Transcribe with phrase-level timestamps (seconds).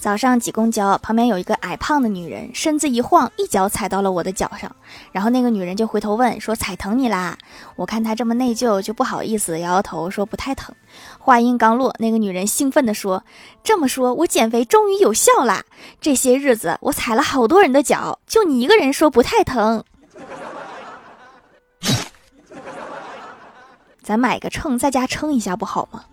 [0.00, 4.74] 早上挤公交，旁边有一个矮胖的女人，身子一晃，一脚踩到了我的脚上，
[5.12, 7.36] 然后那个女人就回头问，说踩疼你啦。
[7.76, 10.74] 我看她这么内疚，就不好意思摇摇头说不太疼。
[11.18, 13.22] 话音刚落，那个女人兴奋地说，
[13.62, 15.62] 这么说我减肥终于有效啦，
[16.00, 19.84] 这些日子我踩了好多人的脚，就你一个人说不太疼。
[24.02, 26.04] 咱买个秤在家称一下不好吗？